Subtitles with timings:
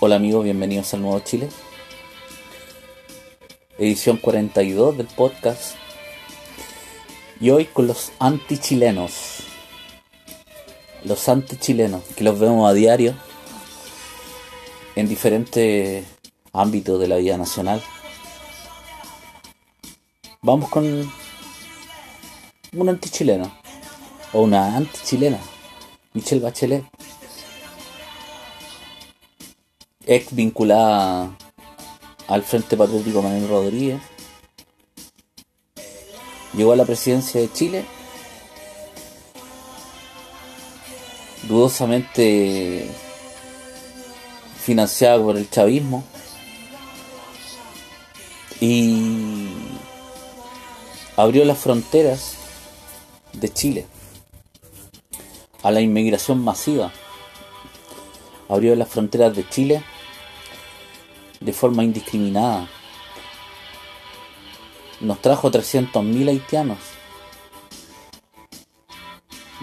[0.00, 1.48] Hola amigos, bienvenidos al Nuevo Chile.
[3.78, 5.74] Edición 42 del podcast.
[7.40, 9.38] Y hoy con los antichilenos.
[11.02, 13.12] Los antichilenos, que los vemos a diario
[14.94, 16.06] en diferentes
[16.52, 17.82] ámbitos de la vida nacional.
[20.42, 21.10] Vamos con
[22.72, 23.52] un antichileno
[24.32, 25.40] o una antichilena,
[26.14, 26.84] Michelle Bachelet
[30.08, 31.36] ex vinculada
[32.28, 34.00] al Frente Patriótico Manuel Rodríguez.
[36.54, 37.84] Llegó a la presidencia de Chile.
[41.42, 42.88] Dudosamente
[44.58, 46.02] financiada por el chavismo.
[48.60, 49.50] Y
[51.16, 52.34] abrió las fronteras
[53.34, 53.86] de Chile
[55.62, 56.92] a la inmigración masiva.
[58.48, 59.82] Abrió las fronteras de Chile
[61.48, 62.68] de forma indiscriminada.
[65.00, 66.76] Nos trajo 300.000 haitianos.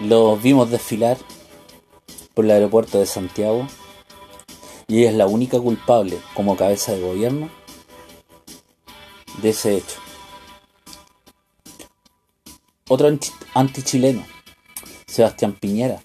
[0.00, 1.16] Los vimos desfilar
[2.34, 3.68] por el aeropuerto de Santiago
[4.88, 7.50] y ella es la única culpable como cabeza de gobierno
[9.40, 10.00] de ese hecho.
[12.88, 13.16] Otro
[13.54, 14.26] antichileno,
[15.06, 16.02] Sebastián Piñera,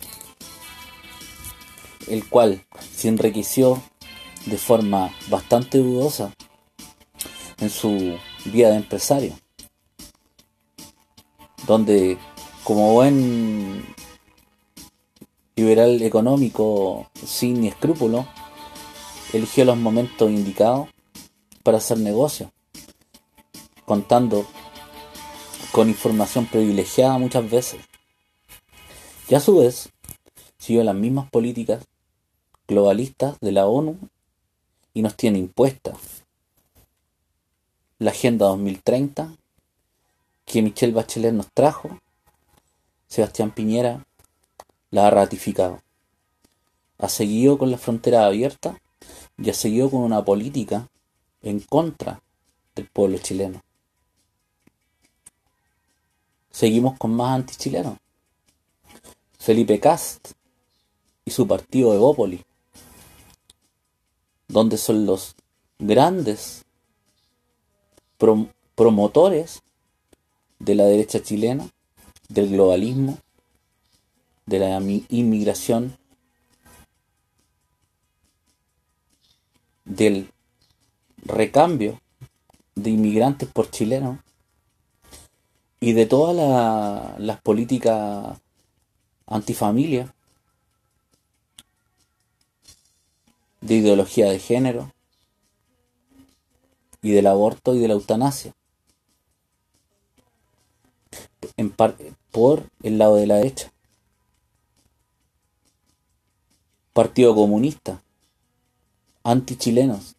[2.08, 3.82] el cual se enriqueció
[4.46, 6.34] de forma bastante dudosa
[7.60, 9.34] en su vida de empresario,
[11.68, 12.18] donde
[12.64, 13.86] como buen
[15.56, 18.26] liberal económico sin escrúpulo,
[19.34, 20.90] eligió los momentos indicados
[21.64, 22.52] para hacer negocio,
[23.86, 24.46] contando
[25.72, 27.82] con información privilegiada muchas veces.
[29.30, 29.90] Y a su vez,
[30.58, 31.86] siguió las mismas políticas
[32.68, 33.98] globalistas de la ONU
[34.94, 35.94] y nos tiene impuesta
[38.02, 39.36] la Agenda 2030
[40.44, 42.00] que Michelle Bachelet nos trajo,
[43.08, 44.08] Sebastián Piñera
[44.90, 45.84] la ha ratificado.
[46.98, 48.82] Ha seguido con la frontera abierta
[49.38, 50.90] y ha seguido con una política
[51.44, 52.24] en contra
[52.74, 53.62] del pueblo chileno.
[56.50, 58.00] Seguimos con más antichilenos.
[59.38, 60.32] Felipe Cast
[61.24, 62.42] y su partido Evópolis
[64.52, 65.36] donde son los
[65.80, 66.66] grandes
[68.76, 69.64] promotores
[70.60, 71.70] de la derecha chilena,
[72.28, 73.18] del globalismo,
[74.46, 75.98] de la inmigración,
[79.86, 80.30] del
[81.24, 82.02] recambio
[82.76, 84.20] de inmigrantes por chilenos
[85.80, 88.38] y de todas las políticas
[89.28, 90.14] antifamilia
[93.72, 94.92] de ideología de género
[97.02, 98.54] y del aborto y de la eutanasia.
[101.56, 101.70] En
[102.32, 103.72] por el lado de la derecha.
[106.92, 108.04] Partido Comunista,
[109.24, 110.16] antichilenos,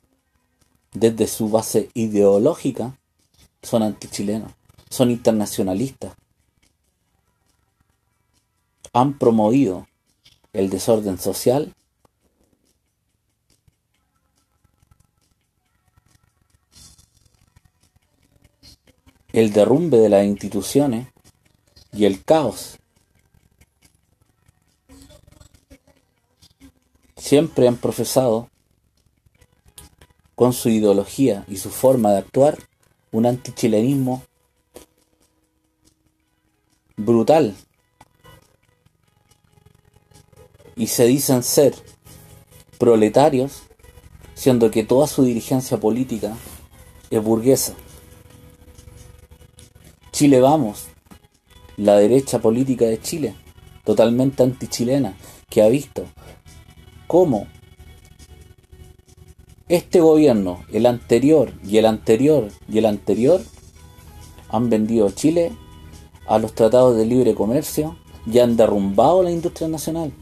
[0.95, 2.99] desde su base ideológica,
[3.63, 4.53] son antichilenos,
[4.89, 6.15] son internacionalistas.
[8.95, 9.87] Han promovido
[10.55, 11.75] el desorden social
[19.33, 21.09] el derrumbe de las instituciones
[21.93, 22.79] y el caos.
[27.17, 28.51] Siempre han profesado
[30.35, 32.59] con su ideología y su forma de actuar
[33.11, 34.23] un antichilenismo
[36.97, 37.55] brutal.
[40.77, 41.75] Y se dicen ser
[42.79, 43.63] proletarios,
[44.35, 46.37] siendo que toda su dirigencia política
[47.11, 47.75] es burguesa.
[50.23, 50.85] Chile Vamos,
[51.77, 53.35] la derecha política de Chile,
[53.83, 55.17] totalmente antichilena,
[55.51, 56.05] que ha visto
[57.09, 57.49] cómo
[59.67, 63.43] este gobierno, el anterior y el anterior y el anterior,
[64.49, 65.51] han vendido Chile
[66.29, 70.13] a los tratados de libre comercio y han derrumbado la industria nacional.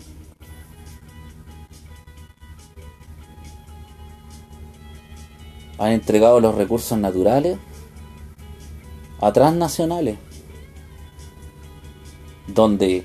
[5.76, 7.58] Han entregado los recursos naturales
[9.20, 10.18] a transnacionales,
[12.46, 13.04] donde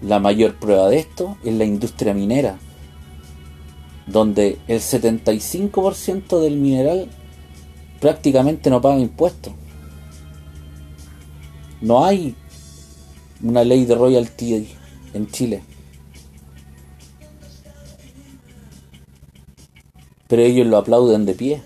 [0.00, 2.58] la mayor prueba de esto es la industria minera,
[4.06, 7.08] donde el 75% del mineral
[8.00, 9.52] prácticamente no paga impuestos.
[11.80, 12.34] No hay
[13.42, 14.68] una ley de royalty
[15.14, 15.62] en Chile.
[20.28, 21.62] pero ellos lo aplauden de pie.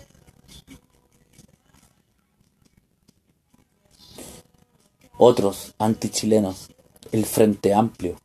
[5.24, 6.70] Otros antichilenos,
[7.12, 8.16] el Frente Amplio,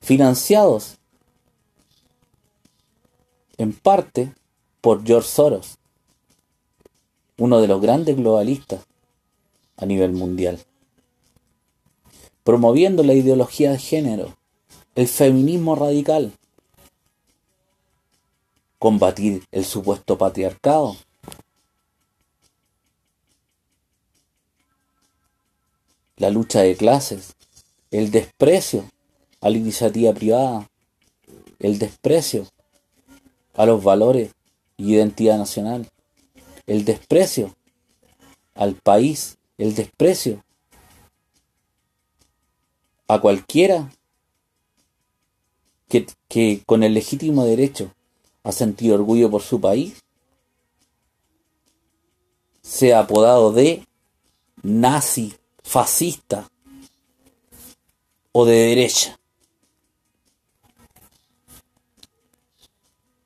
[0.00, 0.98] financiados
[3.58, 4.34] en parte
[4.80, 5.78] por George Soros,
[7.38, 8.80] uno de los grandes globalistas
[9.76, 10.58] a nivel mundial,
[12.42, 14.36] promoviendo la ideología de género,
[14.96, 16.32] el feminismo radical,
[18.80, 20.96] combatir el supuesto patriarcado,
[26.22, 27.34] la lucha de clases,
[27.90, 28.88] el desprecio
[29.40, 30.70] a la iniciativa privada,
[31.58, 32.46] el desprecio
[33.54, 34.30] a los valores
[34.76, 35.88] y identidad nacional,
[36.68, 37.56] el desprecio
[38.54, 40.44] al país, el desprecio
[43.08, 43.90] a cualquiera
[45.88, 47.92] que, que con el legítimo derecho
[48.44, 50.04] ha sentido orgullo por su país,
[52.60, 53.84] sea apodado de
[54.62, 56.50] nazi, fascista
[58.32, 59.18] o de derecha.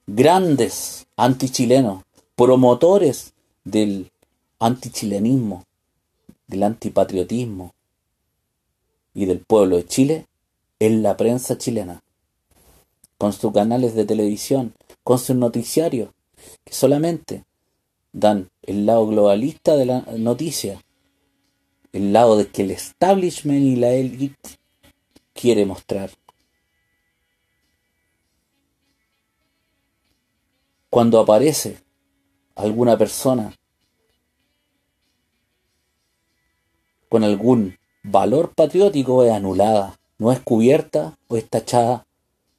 [0.06, 2.04] Grandes antichilenos,
[2.36, 3.34] promotores
[3.64, 4.10] del
[4.58, 5.64] antichilenismo,
[6.46, 7.74] del antipatriotismo
[9.14, 10.26] y del pueblo de Chile
[10.78, 12.02] en la prensa chilena,
[13.18, 16.10] con sus canales de televisión, con sus noticiarios,
[16.64, 17.44] que solamente
[18.12, 20.82] dan el lado globalista de la noticia,
[21.96, 24.50] el lado de que el establishment y la élite
[25.32, 26.10] quiere mostrar.
[30.90, 31.78] Cuando aparece
[32.54, 33.54] alguna persona
[37.08, 42.06] con algún valor patriótico es anulada, no es cubierta o es tachada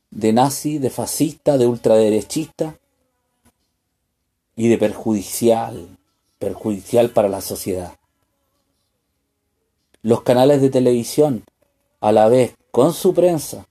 [0.10, 2.78] de nazi, de fascista, de ultraderechista
[4.56, 5.98] y de perjudicial,
[6.40, 7.98] perjudicial para la sociedad.
[10.08, 11.44] Los canales de televisión,
[12.00, 13.68] a la vez con su prensa,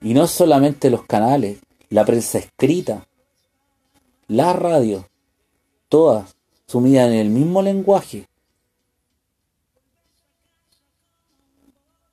[0.00, 1.58] y no solamente los canales,
[1.90, 3.06] la prensa escrita,
[4.26, 5.06] la radio,
[5.90, 6.36] todas
[6.66, 8.26] sumidas en el mismo lenguaje,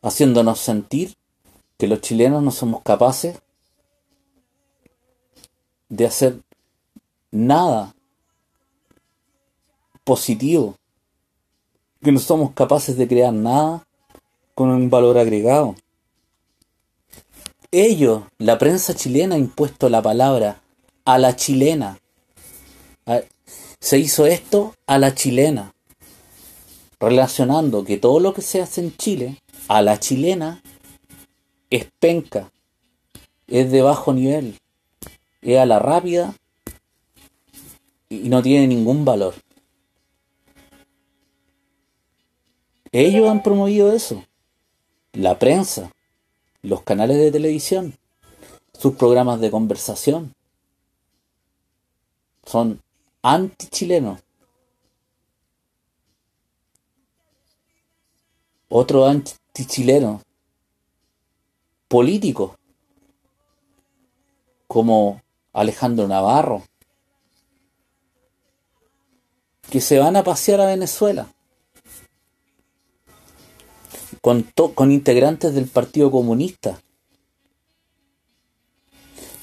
[0.01, 1.15] haciéndonos sentir
[1.77, 3.39] que los chilenos no somos capaces
[5.87, 6.41] de hacer
[7.31, 7.95] nada
[10.03, 10.75] positivo,
[12.01, 13.85] que no somos capaces de crear nada
[14.55, 15.75] con un valor agregado.
[17.71, 20.61] Ellos, la prensa chilena, ha impuesto la palabra
[21.05, 21.99] a la chilena.
[23.79, 25.73] Se hizo esto a la chilena,
[26.99, 30.61] relacionando que todo lo que se hace en Chile, a la chilena,
[31.69, 32.51] es penca,
[33.47, 34.59] es de bajo nivel,
[35.41, 36.35] es a la rápida
[38.09, 39.33] y no tiene ningún valor.
[42.91, 44.23] Ellos han promovido eso.
[45.13, 45.91] La prensa,
[46.61, 47.97] los canales de televisión,
[48.77, 50.33] sus programas de conversación.
[52.45, 52.81] Son
[53.21, 54.19] anti-chilenos.
[58.67, 60.21] Otro anti-chileno
[61.87, 62.53] políticos
[64.67, 65.21] como
[65.51, 66.63] Alejandro Navarro,
[69.69, 71.27] que se van a pasear a Venezuela
[74.21, 74.43] con,
[74.75, 76.81] con integrantes del Partido Comunista.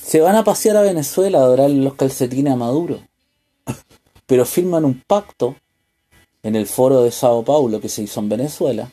[0.03, 3.01] Se van a pasear a Venezuela a adorarle los calcetines a Maduro,
[4.27, 5.57] pero firman un pacto
[6.43, 8.91] en el foro de Sao Paulo que se hizo en Venezuela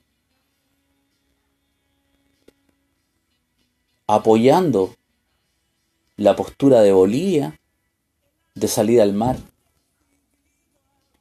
[4.07, 4.95] apoyando
[6.17, 7.59] la postura de Bolivia
[8.53, 9.37] de salida al mar.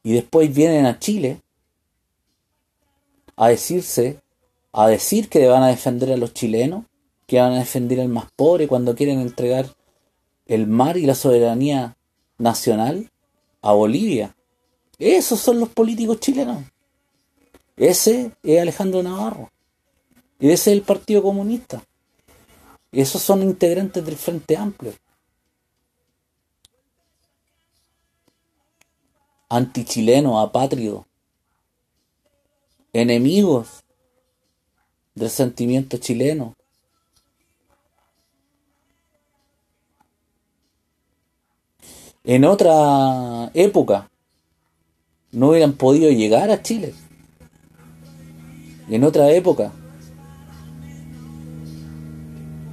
[0.03, 1.41] Y después vienen a Chile
[3.37, 4.21] a decirse,
[4.77, 6.85] a decir que van a defender a los chilenos,
[7.29, 9.69] que van a defender al más pobre cuando quieren entregar
[10.47, 11.97] el mar y la soberanía
[12.39, 13.09] nacional
[13.63, 14.37] a Bolivia.
[14.99, 16.65] Esos son los políticos chilenos.
[17.77, 19.53] Ese es Alejandro Navarro.
[20.41, 21.85] Y ese es el Partido Comunista.
[22.91, 24.93] Esos son integrantes del Frente Amplio.
[29.49, 31.07] Antichileno, apátrido.
[32.93, 33.84] Enemigos
[35.15, 36.55] del sentimiento chileno.
[42.25, 44.09] En otra época
[45.31, 46.95] no hubieran podido llegar a Chile.
[48.89, 49.73] En otra época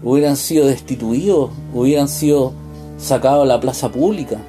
[0.03, 2.53] hubieran sido destituidos, hubieran sido
[2.97, 4.39] sacado a la plaza pública.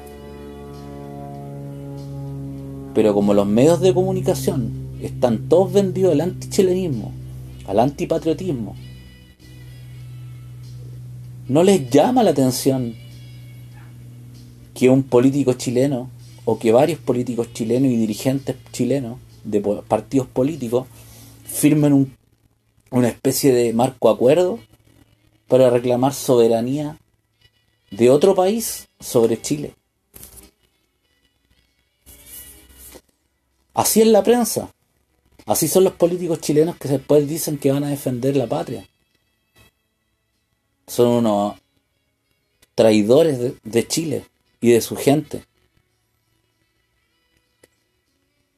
[2.93, 4.71] Pero como los medios de comunicación
[5.01, 7.11] están todos vendidos al antichilenismo,
[7.73, 8.75] al antipatriotismo,
[11.47, 12.95] no les llama la atención
[14.75, 16.11] que un político chileno
[16.45, 20.87] o que varios políticos chilenos y dirigentes chilenos de partidos políticos
[21.45, 22.15] firmen
[22.91, 24.59] una especie de marco acuerdo
[25.47, 26.97] para reclamar soberanía
[27.89, 29.73] de otro país sobre Chile.
[33.73, 34.72] Así es la prensa.
[35.45, 38.87] Así son los políticos chilenos que después dicen que van a defender la patria.
[40.87, 41.55] Son unos
[42.75, 44.25] traidores de, Chile
[44.61, 45.43] y de su gente.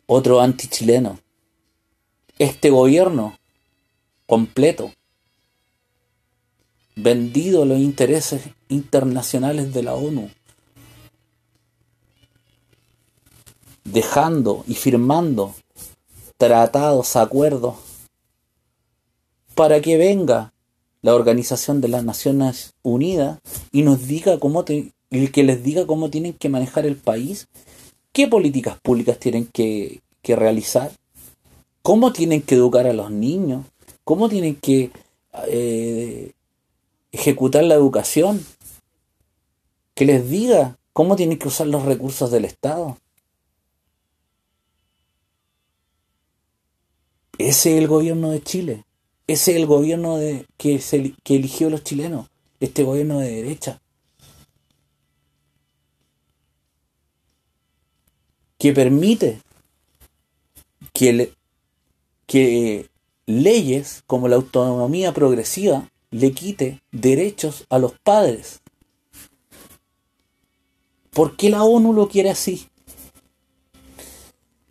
[0.06, 1.20] Otro antichileno.
[2.38, 3.40] Este gobierno
[4.28, 4.92] completo,
[6.96, 10.30] vendido a los intereses internacionales de la ONU,
[13.84, 15.56] dejando y firmando
[16.38, 17.76] tratados, acuerdos,
[19.56, 20.54] para que venga
[21.02, 23.40] la Organización de las Naciones Unidas
[23.72, 27.48] y nos diga cómo que les diga cómo tienen que manejar el país,
[28.12, 30.92] qué políticas públicas tienen que, realizar,
[31.82, 33.66] cómo tienen que educar a los niños,
[34.04, 34.90] cómo tienen que
[35.48, 36.32] eh,
[37.12, 38.44] ejecutar la educación,
[39.94, 42.98] que les diga cómo tienen que usar los recursos del Estado.
[47.38, 48.86] Ese es el gobierno de Chile.
[49.28, 52.30] Ese es el gobierno de, que, se, que eligió los chilenos.
[52.60, 53.82] Este gobierno de derecha.
[58.58, 59.42] Que permite
[60.94, 61.34] que,
[62.26, 62.90] que
[63.26, 68.62] leyes como la autonomía progresiva le quite derechos a los padres.
[71.12, 72.68] ¿Por qué la ONU lo quiere así?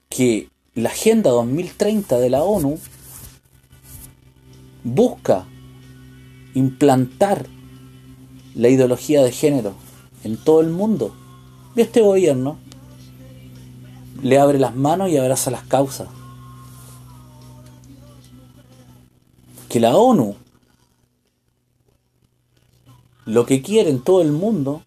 [0.09, 2.79] Que la Agenda 2030 de la ONU
[4.83, 5.47] busca
[6.55, 7.47] implantar
[8.55, 9.75] la ideología de género
[10.25, 11.15] en todo el mundo.
[11.77, 12.59] Y este gobierno
[14.23, 16.09] le abre las manos y abraza las causas.
[19.69, 20.37] Que la ONU
[23.27, 24.83] lo que quiere en todo el mundo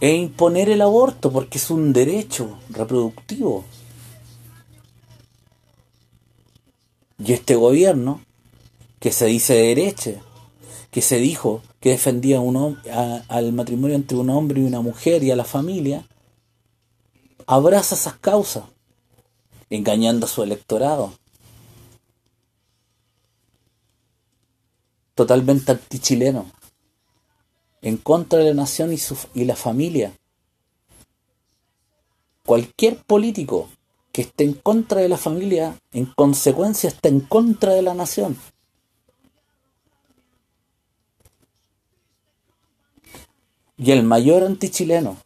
[0.00, 3.64] es imponer el aborto porque es un derecho reproductivo.
[7.22, 8.24] Y este gobierno,
[8.98, 10.22] que se dice de derecha,
[10.90, 12.78] que se dijo que defendía un,
[13.28, 16.06] al matrimonio entre un hombre y una mujer y a la familia,
[17.46, 18.64] abraza esas causas,
[19.68, 21.12] engañando a su electorado.
[25.14, 26.50] Totalmente antichileno,
[27.82, 30.12] en contra de la nación y, su, y la familia.
[32.46, 33.68] Cualquier político
[34.12, 38.36] que esté en contra de la familia, en consecuencia está en contra de la nación.
[43.76, 45.16] Y el mayor antichileno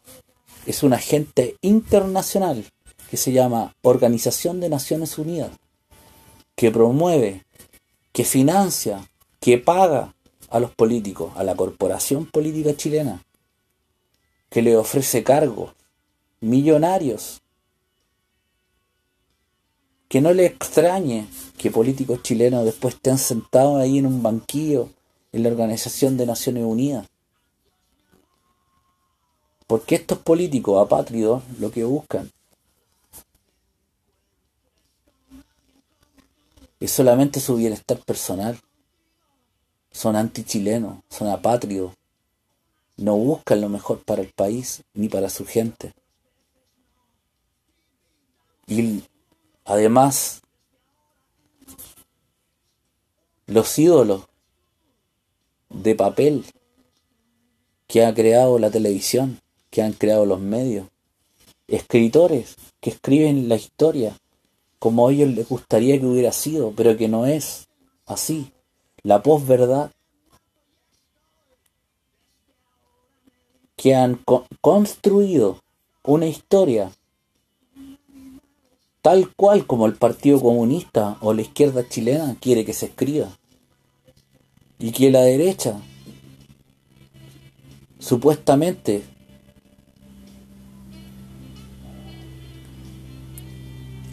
[0.66, 2.64] es un agente internacional
[3.10, 5.50] que se llama Organización de Naciones Unidas,
[6.54, 7.44] que promueve,
[8.12, 9.08] que financia,
[9.40, 10.14] que paga
[10.50, 13.24] a los políticos, a la corporación política chilena,
[14.50, 15.72] que le ofrece cargos
[16.40, 17.42] millonarios
[20.14, 21.26] que no le extrañe
[21.58, 24.88] que políticos chilenos después estén sentados ahí en un banquillo
[25.32, 27.08] en la Organización de Naciones Unidas.
[29.66, 32.30] Porque estos políticos apátridos lo que buscan
[36.78, 38.56] es solamente su bienestar personal.
[39.90, 41.92] Son antichilenos, son apátridos.
[42.96, 45.92] No buscan lo mejor para el país ni para su gente.
[48.68, 49.02] Y
[49.64, 50.42] Además,
[53.46, 54.24] los ídolos
[55.70, 56.44] de papel
[57.86, 59.40] que ha creado la televisión,
[59.70, 60.88] que han creado los medios,
[61.68, 64.16] escritores que escriben la historia
[64.78, 67.68] como a ellos les gustaría que hubiera sido, pero que no es
[68.04, 68.52] así.
[69.02, 69.90] La posverdad
[73.76, 74.20] que han
[74.60, 75.62] construido
[76.02, 76.92] una historia
[79.04, 83.28] tal cual como el Partido Comunista o la izquierda chilena quiere que se escriba.
[84.78, 85.78] Y que la derecha
[87.98, 89.02] supuestamente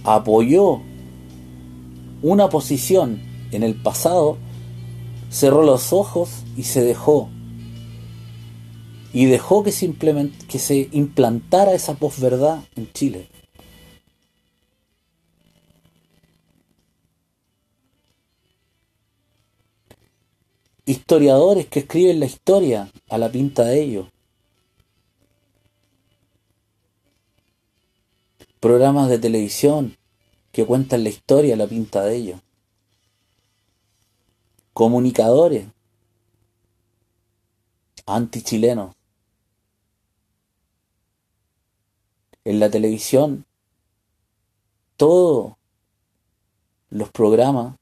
[0.03, 0.81] apoyó
[2.21, 3.21] una posición
[3.53, 4.39] en el pasado,
[5.29, 7.29] cerró los ojos y se dejó
[9.13, 9.89] y dejó que se,
[10.49, 13.30] que se implantara esa posverdad en Chile.
[20.91, 24.09] Historiadores que escriben la historia a la pinta de ellos.
[28.59, 29.95] Programas de televisión
[30.51, 32.41] que cuentan la historia a la pinta de ellos.
[34.73, 35.65] Comunicadores
[38.05, 38.93] antichilenos
[42.43, 43.45] en la televisión,
[44.97, 45.53] todos
[46.89, 47.77] los programas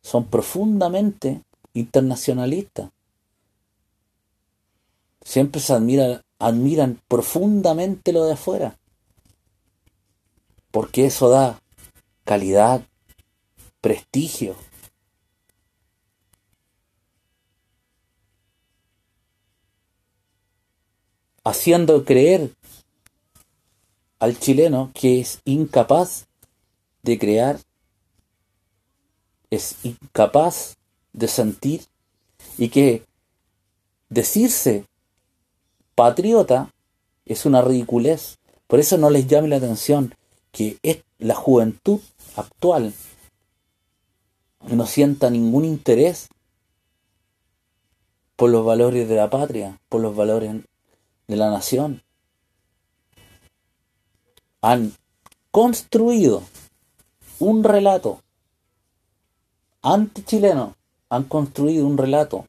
[0.00, 1.43] son profundamente
[1.74, 2.90] internacionalistas.
[5.22, 8.78] Siempre se admiran, admiran profundamente lo de afuera.
[10.70, 11.60] Porque eso da
[12.24, 12.82] calidad,
[13.80, 14.56] prestigio.
[21.44, 22.54] Haciendo creer
[24.18, 26.26] al chileno que es incapaz
[27.02, 27.60] de crear,
[29.50, 30.78] es incapaz
[31.14, 31.86] de sentir
[32.58, 33.02] y que
[34.10, 34.84] decirse
[35.94, 36.70] patriota
[37.24, 38.38] es una ridiculez.
[38.66, 40.14] Por eso no les llame la atención
[40.52, 42.00] que es la juventud
[42.36, 42.92] actual
[44.68, 46.28] no sienta ningún interés
[48.36, 50.54] por los valores de la patria, por los valores
[51.28, 52.02] de la nación
[54.60, 54.94] han
[55.50, 56.42] construido
[57.38, 58.22] un relato
[59.82, 60.74] anti-chileno,
[61.14, 62.44] han construido un relato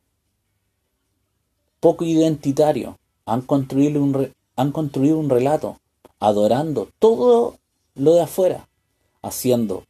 [1.79, 5.77] poco identitario, han construido un, han construido un relato
[6.19, 7.59] adorando todo
[7.93, 8.67] lo de afuera,
[9.21, 9.83] haciendo,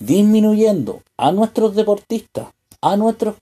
[0.00, 2.48] disminuyendo a nuestros deportistas,
[2.80, 3.34] a nuestros,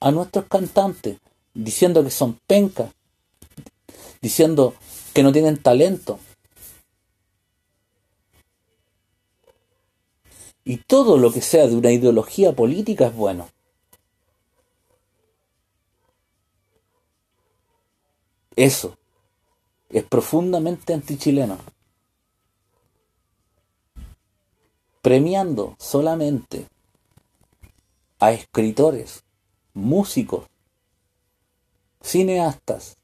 [0.00, 1.18] a nuestros cantantes,
[1.52, 2.90] diciendo que son pencas,
[4.22, 4.72] diciendo
[5.12, 6.18] que no tienen talento,
[10.68, 13.46] Y todo lo que sea de una ideología política es bueno.
[18.56, 18.96] Eso
[19.90, 21.58] es profundamente antichileno.
[25.02, 26.66] Premiando solamente
[28.18, 29.22] a escritores,
[29.74, 30.46] músicos,
[32.00, 32.96] cineastas,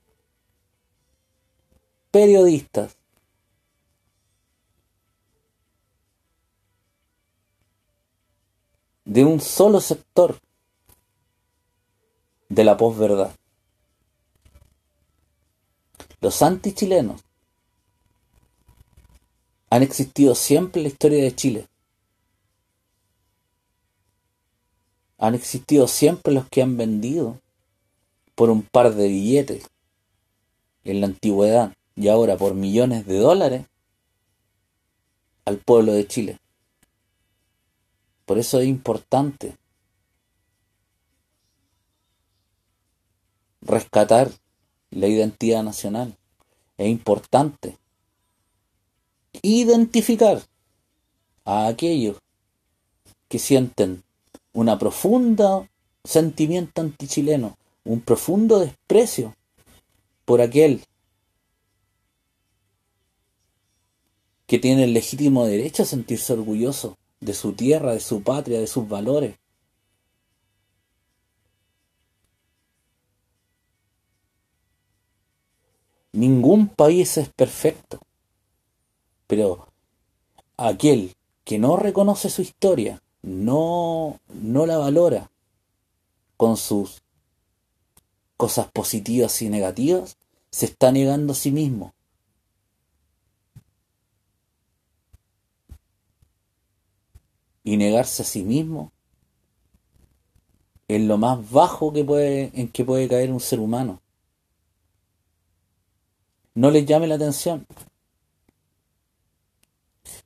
[2.11, 2.97] periodistas,
[9.05, 10.39] de un solo sector
[12.49, 13.35] de la posverdad.
[16.23, 17.21] Los antichilenos
[19.71, 21.69] han existido siempre en la historia de Chile.
[25.19, 27.41] Han existido siempre los que han vendido
[28.37, 29.69] por un par de billetes
[30.85, 33.67] en la antigüedad y ahora por millones de dólares
[35.45, 36.39] al pueblo de Chile.
[38.27, 39.57] Por eso es importante
[43.61, 44.31] rescatar
[44.93, 46.17] la identidad nacional.
[46.79, 47.77] Es importante
[49.43, 50.43] identificar
[51.45, 52.19] a aquellos
[53.29, 54.05] que sienten
[54.53, 55.69] una profunda
[56.05, 59.35] sentimiento antichileno, un profundo desprecio
[60.25, 60.85] por aquel
[64.47, 68.67] que tiene el legítimo derecho a sentirse orgulloso de su tierra, de su patria, de
[68.67, 69.37] sus valores.
[76.13, 78.01] Ningún país es perfecto,
[79.27, 79.69] pero
[80.57, 85.31] aquel que no reconoce su historia, no, no la valora
[86.37, 87.03] con sus
[88.37, 90.17] cosas positivas y negativas,
[90.51, 91.95] se está negando a sí mismo.
[97.65, 98.93] y negarse a sí mismo
[100.89, 104.01] es lo más bajo que puede, en que puede caer un ser humano.
[106.55, 107.67] No les llame la atención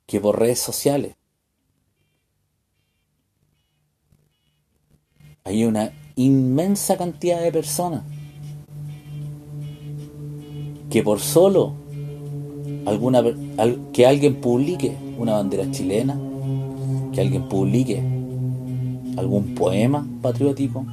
[0.06, 1.14] que por redes sociales
[5.44, 8.02] hay una inmensa cantidad de personas
[10.90, 11.74] que por solo
[13.92, 16.16] que alguien publique una bandera chilena
[17.16, 17.98] que alguien publique
[19.16, 20.84] algún poema patriótico,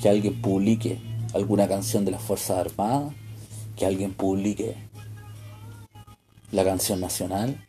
[0.00, 0.98] que alguien publique
[1.32, 3.14] alguna canción de las Fuerzas Armadas,
[3.76, 4.76] que alguien publique
[6.52, 7.66] la canción nacional,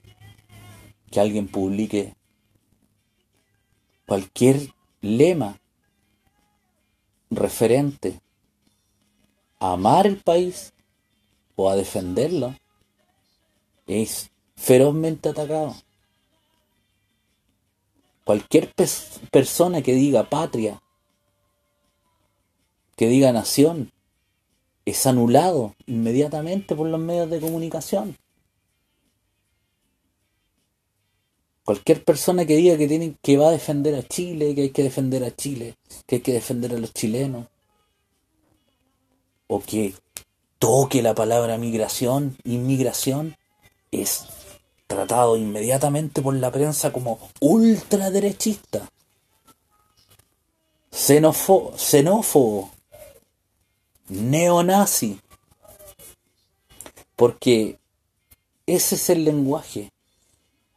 [1.12, 2.16] que alguien publique
[4.06, 4.70] cualquier
[5.02, 5.60] lema
[7.32, 8.22] referente
[9.60, 10.74] a amar el país,
[11.56, 12.56] o a defenderlo,
[13.88, 15.76] es ferozmente atacado.
[18.24, 18.74] Cualquier
[19.32, 20.82] persona que diga patria,
[22.96, 23.92] que diga nación,
[24.86, 28.18] es anulado inmediatamente por los medios de comunicación.
[31.64, 34.84] Cualquier persona que diga que, tiene, que va a defender a Chile, que hay que
[34.84, 37.48] defender a Chile, que hay que defender a los chilenos,
[39.48, 39.96] o que
[40.60, 43.36] toque la palabra migración, inmigración,
[43.92, 44.28] es
[44.86, 48.88] tratado inmediatamente por la prensa como ultraderechista,
[50.92, 52.70] xenófobo,
[54.08, 55.20] neonazi,
[57.16, 57.80] porque
[58.66, 59.92] ese es el lenguaje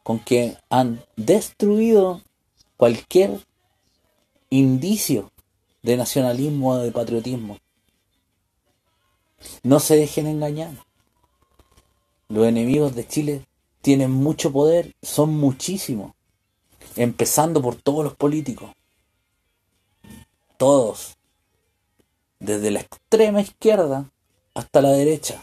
[0.03, 2.21] con que han destruido
[2.77, 3.45] cualquier
[4.49, 5.31] indicio
[5.83, 7.57] de nacionalismo o de patriotismo.
[9.63, 10.71] No se dejen engañar.
[12.27, 13.45] Los enemigos de Chile
[13.81, 16.13] tienen mucho poder, son muchísimos,
[16.95, 18.71] empezando por todos los políticos.
[20.57, 21.17] Todos,
[22.39, 24.09] desde la extrema izquierda
[24.53, 25.41] hasta la derecha,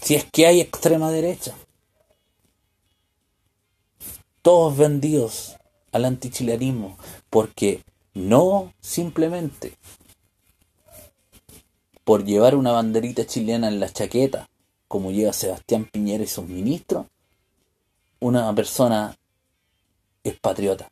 [0.00, 1.54] si es que hay extrema derecha.
[4.42, 5.56] Todos vendidos
[5.92, 6.96] al antichilenismo,
[7.28, 7.82] porque
[8.14, 9.74] no simplemente
[12.04, 14.48] por llevar una banderita chilena en la chaqueta,
[14.88, 17.06] como lleva Sebastián Piñera y sus ministros,
[18.18, 19.16] una persona
[20.24, 20.90] es patriota.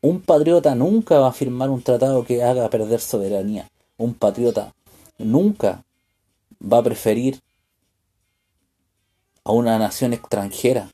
[0.00, 3.68] Un patriota nunca va a firmar un tratado que haga perder soberanía.
[3.98, 4.74] Un patriota
[5.18, 5.84] nunca
[6.60, 7.40] va a preferir
[9.44, 10.90] a una nación extranjera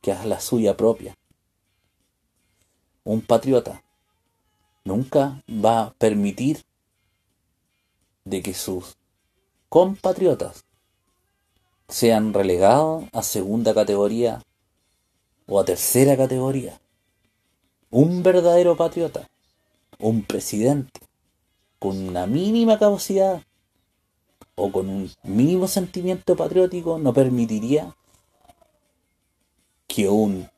[0.00, 1.14] que a la suya propia.
[3.04, 3.82] Un patriota
[4.84, 6.64] nunca va a permitir
[8.24, 8.96] de que sus
[9.68, 10.64] compatriotas
[11.88, 14.42] sean relegados a segunda categoría
[15.46, 16.80] o a tercera categoría.
[17.90, 19.26] Un verdadero patriota,
[19.98, 21.07] un presidente
[21.78, 23.42] con una mínima capacidad
[24.54, 27.94] o con un mínimo sentimiento patriótico no permitiría
[29.86, 30.48] que un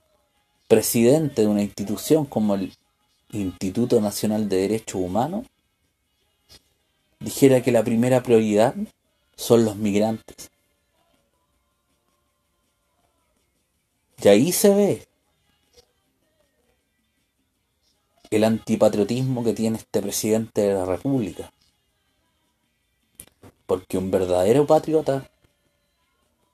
[0.68, 2.72] presidente de una institución como el
[3.32, 5.46] Instituto Nacional de Derechos Humanos
[7.20, 8.74] dijera que la primera prioridad
[9.36, 10.50] son los migrantes.
[14.22, 15.09] Y ahí se ve
[18.30, 21.52] el antipatriotismo que tiene este presidente de la República.
[23.66, 25.28] Porque un verdadero patriota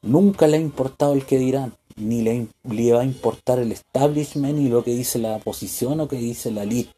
[0.02, 4.56] nunca le ha importado el que dirán, ni le, le, va a importar el establishment,
[4.56, 6.92] ni lo que dice la oposición o que dice la elite.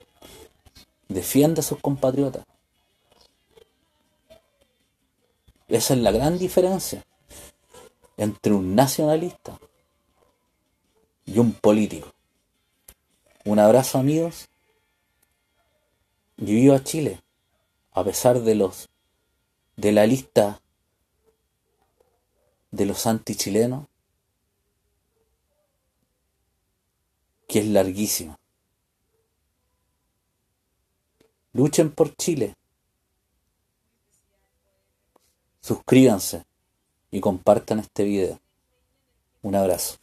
[1.09, 2.45] Defiende a sus compatriotas.
[5.69, 7.05] Esa es la gran diferencia
[8.17, 9.59] entre un nacionalista
[11.27, 12.13] y un político.
[13.45, 14.49] Un abrazo amigos
[16.39, 17.21] y viva Chile,
[17.93, 18.89] a pesar de los
[19.77, 20.61] de la lista
[22.71, 23.87] de los antichilenos,
[27.47, 28.39] que es larguísima.
[31.53, 32.55] Luchen por Chile.
[35.61, 36.45] Suscríbanse
[37.11, 38.41] y compartan este video.
[39.43, 39.99] Un abrazo.